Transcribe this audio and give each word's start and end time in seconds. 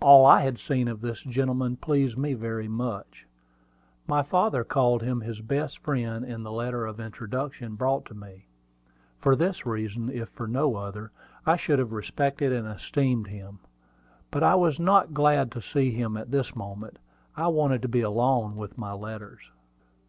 All 0.00 0.26
I 0.26 0.40
had 0.40 0.58
seen 0.58 0.88
of 0.88 1.02
this 1.02 1.22
gentleman 1.22 1.76
pleased 1.76 2.18
me 2.18 2.34
very 2.34 2.66
much. 2.66 3.28
My 4.08 4.24
father 4.24 4.64
called 4.64 5.04
him 5.04 5.20
his 5.20 5.40
best 5.40 5.78
friend 5.78 6.24
in 6.24 6.42
the 6.42 6.50
letter 6.50 6.84
of 6.84 6.98
introduction 6.98 7.76
brought 7.76 8.04
to 8.06 8.14
me. 8.14 8.46
For 9.20 9.36
this 9.36 9.64
reason, 9.64 10.08
if 10.10 10.30
for 10.30 10.48
no 10.48 10.74
other, 10.74 11.12
I 11.46 11.54
should 11.54 11.78
have 11.78 11.92
respected 11.92 12.52
and 12.52 12.66
esteemed 12.66 13.28
him; 13.28 13.60
but 14.32 14.42
I 14.42 14.56
was 14.56 14.80
not 14.80 15.14
glad 15.14 15.52
to 15.52 15.62
see 15.62 15.92
him 15.92 16.16
at 16.16 16.32
this 16.32 16.56
moment. 16.56 16.98
I 17.36 17.46
wanted 17.46 17.82
to 17.82 17.88
be 17.88 18.00
alone 18.00 18.56
with 18.56 18.76
my 18.76 18.90
letters. 18.92 19.42